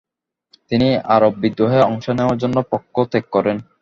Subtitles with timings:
[0.69, 3.57] তিনি আরব বিদ্রোহে অংশ নেয়ার জন্য পক্ষ ত্যাগ করেন।